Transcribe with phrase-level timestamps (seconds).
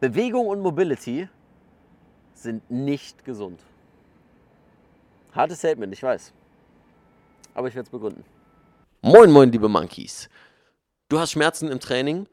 [0.00, 1.28] Bewegung und Mobility
[2.32, 3.60] sind nicht gesund.
[5.32, 6.32] Hartes Statement, ich weiß.
[7.54, 8.24] Aber ich werde es begründen.
[9.02, 10.28] Moin, moin, liebe Monkeys.
[11.08, 12.28] Du hast Schmerzen im Training,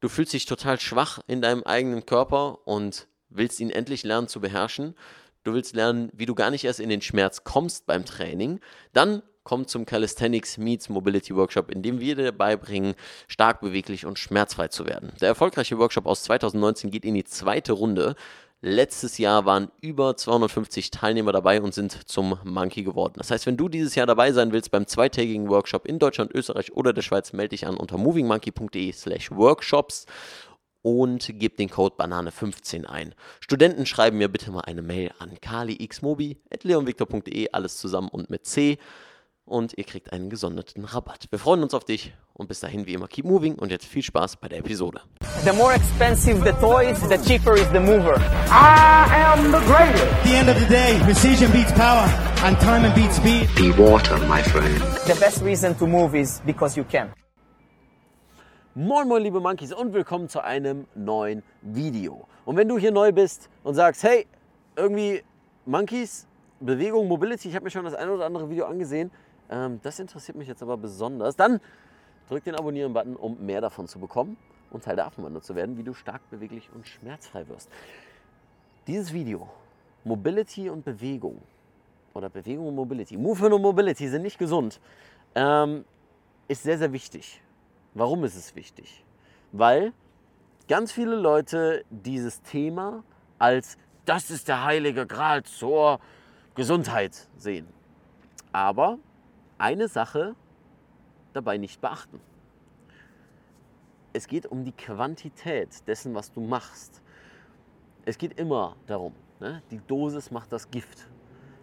[0.00, 4.40] du fühlst dich total schwach in deinem eigenen Körper und willst ihn endlich lernen zu
[4.40, 4.96] beherrschen.
[5.44, 8.58] Du willst lernen, wie du gar nicht erst in den Schmerz kommst beim Training.
[8.92, 12.96] Dann komm zum Calisthenics Meets Mobility Workshop, in dem wir dir beibringen,
[13.28, 15.12] stark beweglich und schmerzfrei zu werden.
[15.20, 18.16] Der erfolgreiche Workshop aus 2019 geht in die zweite Runde.
[18.60, 23.14] Letztes Jahr waren über 250 Teilnehmer dabei und sind zum Monkey geworden.
[23.18, 26.72] Das heißt, wenn du dieses Jahr dabei sein willst beim zweitägigen Workshop in Deutschland, Österreich
[26.72, 30.06] oder der Schweiz, melde dich an unter movingmonkey.de/slash workshops
[30.82, 33.14] und gib den Code Banane15 ein.
[33.38, 38.78] Studenten schreiben mir bitte mal eine Mail an kalixmobi.leonvictor.de, alles zusammen und mit C
[39.46, 41.26] und ihr kriegt einen gesonderten Rabatt.
[41.30, 44.02] Wir freuen uns auf dich und bis dahin wie immer keep moving und jetzt viel
[44.02, 45.00] Spaß bei der Episode.
[45.44, 48.16] The more expensive the toys, the cheaper is the mover.
[48.50, 50.02] I am the greatest.
[50.02, 52.08] At the end of the day, precision beats power
[52.44, 53.48] and time beats speed.
[53.54, 54.76] Be water, my friend.
[55.06, 57.12] The best reason to move is because you can.
[58.74, 62.26] Moin moin liebe Monkeys und willkommen zu einem neuen Video.
[62.44, 64.26] Und wenn du hier neu bist und sagst, hey,
[64.76, 65.22] irgendwie
[65.64, 66.26] Monkeys,
[66.60, 69.10] Bewegung, Mobility, ich habe mir schon das eine oder andere Video angesehen,
[69.50, 71.60] ähm, das interessiert mich jetzt aber besonders, dann
[72.28, 74.36] drück den Abonnieren-Button, um mehr davon zu bekommen
[74.70, 77.70] und Teil der Affenbande zu werden, wie du stark, beweglich und schmerzfrei wirst.
[78.86, 79.48] Dieses Video,
[80.04, 81.42] Mobility und Bewegung
[82.14, 84.80] oder Bewegung und Mobility, Movement und Mobility sind nicht gesund,
[85.34, 85.84] ähm,
[86.48, 87.42] ist sehr, sehr wichtig.
[87.94, 89.04] Warum ist es wichtig?
[89.52, 89.92] Weil
[90.68, 93.02] ganz viele Leute dieses Thema
[93.38, 96.00] als das ist der heilige Gral zur
[96.54, 97.66] Gesundheit sehen.
[98.52, 98.98] Aber
[99.58, 100.34] eine Sache
[101.32, 102.20] dabei nicht beachten.
[104.12, 107.02] Es geht um die Quantität dessen, was du machst.
[108.04, 109.62] Es geht immer darum, ne?
[109.70, 111.08] die Dosis macht das Gift.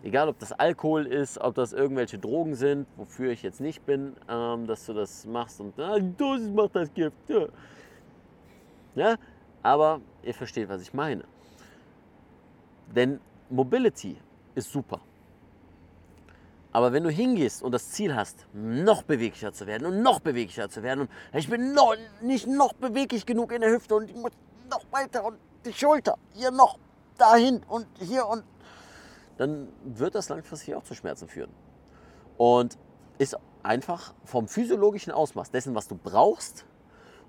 [0.04, 4.16] Egal, ob das Alkohol ist, ob das irgendwelche Drogen sind, wofür ich jetzt nicht bin,
[4.28, 7.16] ähm, dass du das machst und ah, die Dosis macht das Gift.
[7.30, 7.48] Ja.
[8.96, 9.16] ja,
[9.64, 11.24] aber ihr versteht, was ich meine.
[12.94, 13.20] Denn
[13.50, 14.18] Mobility
[14.56, 15.00] ist super.
[16.74, 20.70] Aber wenn du hingehst und das Ziel hast, noch beweglicher zu werden und noch beweglicher
[20.70, 24.16] zu werden und ich bin noch, nicht noch beweglich genug in der Hüfte und ich
[24.16, 24.32] muss
[24.70, 26.80] noch weiter und die Schulter, hier noch,
[27.18, 28.44] dahin und hier und
[29.38, 31.52] dann wird das langfristig auch zu Schmerzen führen.
[32.38, 32.78] Und
[33.18, 36.66] ist einfach vom physiologischen Ausmaß dessen, was du brauchst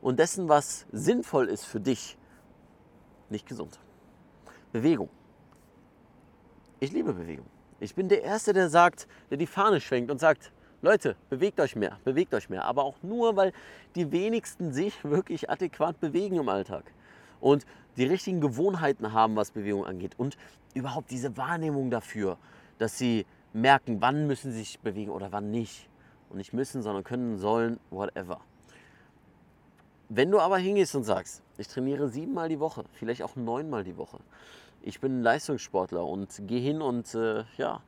[0.01, 2.17] und dessen, was sinnvoll ist für dich,
[3.29, 3.79] nicht gesund.
[4.73, 5.09] Bewegung.
[6.81, 7.47] Ich liebe Bewegung.
[7.85, 11.77] Ich bin der Erste, der sagt, der die Fahne schwenkt und sagt, Leute, bewegt euch
[11.77, 12.65] mehr, bewegt euch mehr.
[12.65, 13.53] Aber auch nur, weil
[13.95, 16.85] die wenigsten sich wirklich adäquat bewegen im Alltag.
[17.41, 17.67] Und
[17.99, 20.13] die richtigen Gewohnheiten haben, was Bewegung angeht.
[20.17, 20.39] Und
[20.73, 22.39] überhaupt diese Wahrnehmung dafür,
[22.79, 25.91] dass sie merken, wann müssen sie sich bewegen oder wann nicht.
[26.31, 28.41] Und nicht müssen, sondern können, sollen, whatever.
[30.09, 33.99] Wenn du aber hingehst und sagst, ich trainiere siebenmal die Woche, vielleicht auch neunmal die
[33.99, 34.21] Woche,
[34.85, 37.81] ich bin Leistungssportler und gehe hin und äh, ja,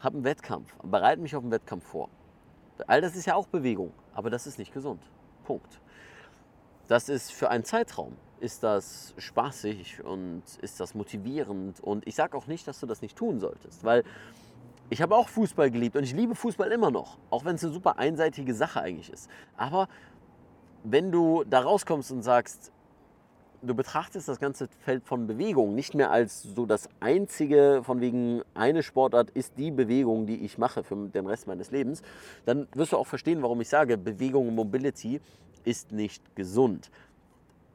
[0.00, 2.10] habe einen Wettkampf, bereite mich auf einen Wettkampf vor.
[2.86, 5.00] All das ist ja auch Bewegung, aber das ist nicht gesund.
[5.44, 5.80] Punkt.
[6.88, 11.80] Das ist für einen Zeitraum, ist das spaßig und ist das motivierend.
[11.80, 14.04] Und ich sage auch nicht, dass du das nicht tun solltest, weil
[14.90, 17.72] ich habe auch Fußball geliebt und ich liebe Fußball immer noch, auch wenn es eine
[17.72, 19.30] super einseitige Sache eigentlich ist.
[19.56, 19.88] Aber
[20.84, 22.70] wenn du da rauskommst und sagst,
[23.62, 28.42] du betrachtest das ganze Feld von Bewegung nicht mehr als so das einzige, von wegen
[28.54, 32.02] eine Sportart ist die Bewegung, die ich mache für den Rest meines Lebens,
[32.44, 35.20] dann wirst du auch verstehen, warum ich sage, Bewegung und Mobility
[35.64, 36.90] ist nicht gesund,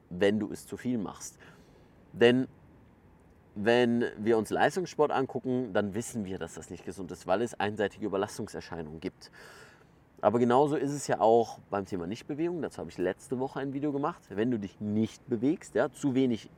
[0.09, 1.38] wenn du es zu viel machst.
[2.12, 2.47] Denn
[3.56, 7.59] wenn wir uns Leistungssport angucken, dann wissen wir, dass das nicht gesund ist, weil es
[7.59, 9.31] einseitige Überlastungserscheinungen gibt.
[10.19, 12.61] Aber genauso ist es ja auch beim Thema Nichtbewegung.
[12.61, 14.22] Dazu habe ich letzte Woche ein Video gemacht.
[14.29, 16.50] Wenn du dich nicht bewegst, ja, zu wenig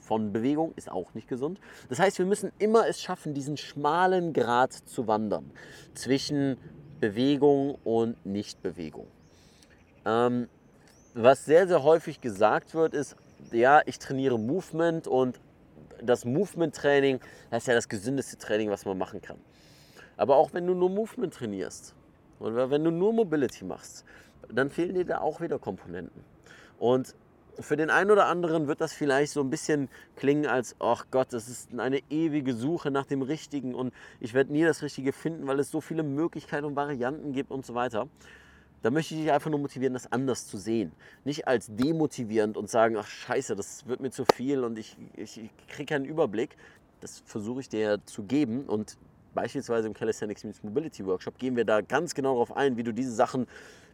[0.00, 1.60] von Bewegung ist auch nicht gesund.
[1.88, 5.50] Das heißt, wir müssen immer es schaffen, diesen schmalen Grat zu wandern
[5.94, 6.56] zwischen
[7.00, 9.06] Bewegung und Nichtbewegung.
[10.04, 10.48] Ähm,
[11.14, 13.16] was sehr, sehr häufig gesagt wird, ist,
[13.52, 15.38] ja, ich trainiere Movement und
[16.02, 17.20] das Movement-Training,
[17.50, 19.36] das ist ja das gesündeste Training, was man machen kann.
[20.16, 21.94] Aber auch wenn du nur Movement trainierst,
[22.42, 24.04] und wenn du nur Mobility machst,
[24.52, 26.24] dann fehlen dir da auch wieder Komponenten.
[26.78, 27.14] Und
[27.60, 31.32] für den einen oder anderen wird das vielleicht so ein bisschen klingen als, ach Gott,
[31.32, 35.46] das ist eine ewige Suche nach dem Richtigen und ich werde nie das Richtige finden,
[35.46, 38.08] weil es so viele Möglichkeiten und Varianten gibt und so weiter.
[38.82, 40.90] Da möchte ich dich einfach nur motivieren, das anders zu sehen.
[41.24, 45.38] Nicht als demotivierend und sagen, ach scheiße, das wird mir zu viel und ich, ich,
[45.38, 46.56] ich kriege keinen Überblick.
[47.00, 48.96] Das versuche ich dir zu geben und
[49.34, 52.92] beispielsweise im Calisthenics Meets Mobility Workshop gehen wir da ganz genau darauf ein, wie du
[52.92, 53.46] diese Sachen,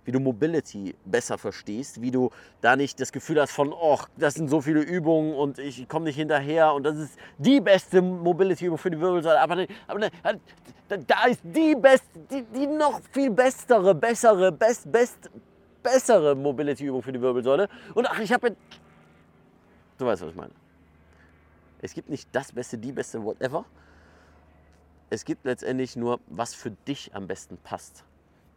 [0.04, 2.30] wie du Mobility besser verstehst, wie du
[2.60, 6.06] da nicht das Gefühl hast von, oh, das sind so viele Übungen und ich komme
[6.06, 10.10] nicht hinterher und das ist die beste Mobility-Übung für die Wirbelsäule, aber, aber
[10.88, 15.30] da ist die beste, die, die noch viel bessere, bessere, best, best,
[15.82, 18.56] bessere Mobility-Übung für die Wirbelsäule und ach, ich habe
[19.98, 20.52] Du weißt, was ich meine.
[21.82, 23.64] Es gibt nicht das Beste, die Beste, whatever,
[25.10, 28.04] es gibt letztendlich nur, was für dich am besten passt.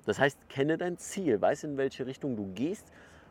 [0.06, 2.88] Das heißt, kenne dein Ziel, weiß in welche Richtung du gehst,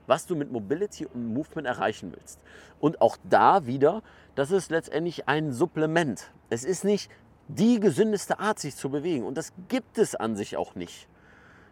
[0.07, 2.41] was du mit Mobility und Movement erreichen willst.
[2.81, 4.03] Und auch da wieder,
[4.35, 6.31] das ist letztendlich ein Supplement.
[6.49, 7.11] Es ist nicht
[7.49, 9.25] die gesündeste Art, sich zu bewegen.
[9.25, 11.09] Und das gibt es an sich auch nicht.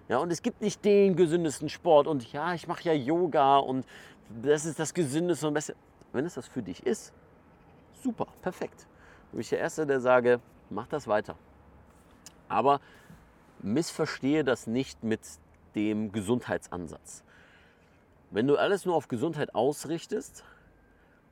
[0.08, 2.06] Ja, und es gibt nicht den gesündesten Sport.
[2.06, 3.86] Und ja, ich mache ja Yoga und
[4.42, 5.74] das ist das Gesündeste und Beste.
[6.12, 7.12] Wenn es das für dich ist,
[8.02, 8.86] super, perfekt.
[9.30, 11.36] Du bist der Erste, der sage, mach das weiter.
[12.48, 12.80] Aber
[13.60, 15.20] missverstehe das nicht mit
[15.74, 17.22] dem Gesundheitsansatz.
[18.30, 20.44] Wenn du alles nur auf Gesundheit ausrichtest,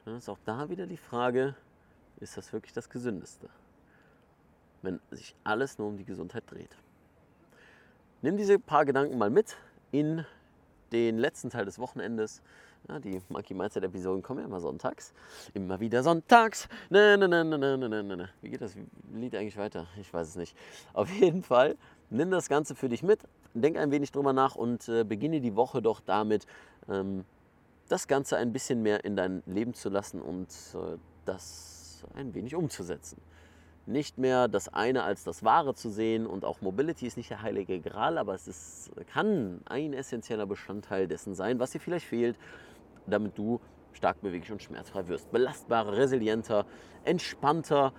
[0.04, 1.54] dann ist auch da wieder die Frage,
[2.20, 3.48] ist das wirklich das Gesündeste?
[4.82, 6.76] Wenn sich alles nur um die Gesundheit dreht.
[8.22, 9.56] Nimm diese paar Gedanken mal mit
[9.92, 10.24] in
[10.92, 12.40] den letzten Teil des Wochenendes
[12.88, 15.12] ja, die Monkey Mindset Episoden kommen ja immer sonntags.
[15.54, 16.68] Immer wieder sonntags.
[16.90, 18.28] Na, na, na, na, na, na, na.
[18.42, 18.76] Wie geht das
[19.12, 19.86] Lied eigentlich weiter?
[20.00, 20.56] Ich weiß es nicht.
[20.92, 21.76] Auf jeden Fall,
[22.10, 23.20] nimm das Ganze für dich mit,
[23.54, 26.46] denk ein wenig drüber nach und äh, beginne die Woche doch damit,
[26.88, 27.24] ähm,
[27.88, 32.54] das Ganze ein bisschen mehr in dein Leben zu lassen und äh, das ein wenig
[32.54, 33.20] umzusetzen
[33.86, 37.42] nicht mehr das eine als das Wahre zu sehen und auch Mobility ist nicht der
[37.42, 42.36] heilige Gral, aber es ist, kann ein essentieller Bestandteil dessen sein, was dir vielleicht fehlt
[43.06, 43.60] damit du
[43.92, 45.30] stark beweglich und schmerzfrei wirst.
[45.32, 46.66] Belastbarer, resilienter,
[47.04, 47.92] entspannter,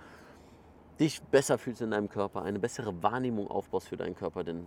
[1.00, 4.66] dich besser fühlst in deinem Körper, eine bessere Wahrnehmung aufbaust für deinen Körper, denn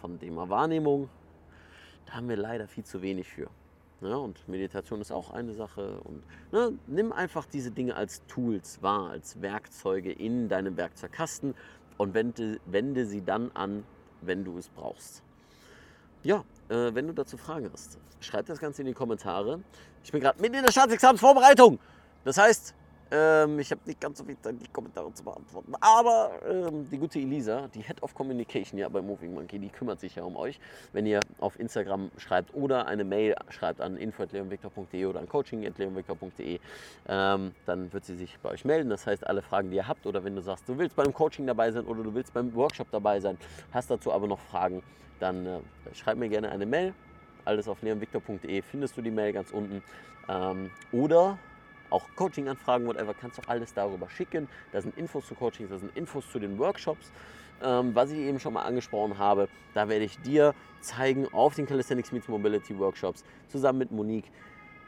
[0.00, 1.08] von dem Wahrnehmung,
[2.06, 3.48] da haben wir leider viel zu wenig für.
[4.00, 6.00] Ja, und Meditation ist auch eine Sache.
[6.00, 6.22] Und
[6.52, 11.54] ne, nimm einfach diese Dinge als Tools wahr, als Werkzeuge in deinem Werkzeugkasten
[11.98, 13.84] und wende, wende sie dann an,
[14.22, 15.22] wenn du es brauchst.
[16.22, 19.60] Ja, äh, wenn du dazu Fragen hast, schreib das Ganze in die Kommentare.
[20.04, 21.78] Ich bin gerade mitten in der Staatsexamensvorbereitung.
[22.24, 22.74] Das heißt,
[23.10, 25.74] ähm, ich habe nicht ganz so viel Zeit, die Kommentare zu beantworten.
[25.80, 29.98] Aber ähm, die gute Elisa, die Head of Communication ja bei Moving Monkey, die kümmert
[29.98, 30.60] sich ja um euch.
[30.92, 36.60] Wenn ihr auf Instagram schreibt oder eine Mail schreibt an info.leonvictor.de oder an coaching.leonvictor.de,
[37.08, 38.90] ähm, dann wird sie sich bei euch melden.
[38.90, 41.46] Das heißt, alle Fragen, die ihr habt oder wenn du sagst, du willst beim Coaching
[41.46, 43.36] dabei sein oder du willst beim Workshop dabei sein,
[43.72, 44.82] hast dazu aber noch Fragen,
[45.18, 45.58] dann äh,
[45.94, 46.94] schreib mir gerne eine Mail.
[47.44, 49.82] Alles auf leonvictor.de findest du die Mail ganz unten.
[50.28, 51.38] Ähm, oder
[51.90, 54.48] auch Coaching-Anfragen, whatever, kannst du alles darüber schicken.
[54.72, 57.12] Da sind Infos zu Coachings, da sind Infos zu den Workshops.
[57.62, 61.66] Ähm, was ich eben schon mal angesprochen habe, da werde ich dir zeigen auf den
[61.66, 64.30] Calisthenics Meets Mobility Workshops zusammen mit Monique,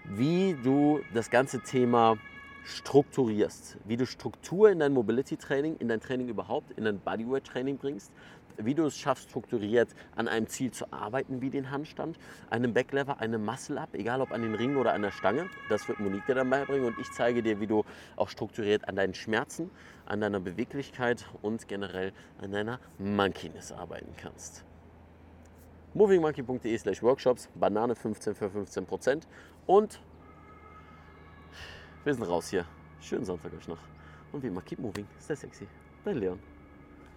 [0.05, 2.17] wie du das ganze Thema
[2.65, 7.45] strukturierst, wie du Struktur in dein Mobility Training, in dein Training überhaupt, in dein Bodyweight
[7.45, 8.13] Training bringst,
[8.57, 12.19] wie du es schaffst, strukturiert an einem Ziel zu arbeiten, wie den Handstand,
[12.51, 15.49] einem Backlever, einem Muscle-Up, egal ob an den Ringen oder an der Stange.
[15.69, 17.85] Das wird Monique dir dann beibringen und ich zeige dir, wie du
[18.17, 19.71] auch strukturiert an deinen Schmerzen,
[20.07, 24.65] an deiner Beweglichkeit und generell an deiner Monkeyness arbeiten kannst.
[25.95, 29.23] movingmonkey.de slash workshops, Banane 15 für 15%
[29.67, 30.01] und
[32.05, 32.65] wir sind raus hier.
[33.01, 33.79] Schönen Sonntag euch noch.
[34.33, 35.07] Und wie immer, keep moving.
[35.21, 35.69] Stay sexy.
[36.05, 36.52] Dein Leon.